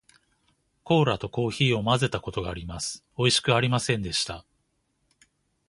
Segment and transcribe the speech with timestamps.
[0.83, 3.05] コーラとコーヒーを混まぜたことがあります。
[3.17, 4.47] おいしくありませんでした。